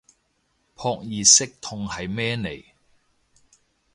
[0.75, 2.65] 撲熱息痛係咩嚟